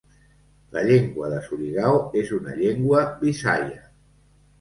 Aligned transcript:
La 0.77 0.81
llengua 0.85 1.29
de 1.33 1.41
Surigao 1.47 1.99
és 2.21 2.31
una 2.37 2.55
llengua 2.61 3.03
visaia. 3.21 3.79